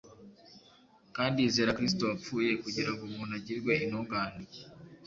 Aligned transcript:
kandi 1.15 1.37
yizera 1.43 1.75
Kristo 1.77 2.03
wapfuye 2.09 2.51
kugira 2.63 2.89
ngo 2.91 3.01
umuntu 3.03 3.31
agirwe 3.39 3.71
intungane. 3.85 4.43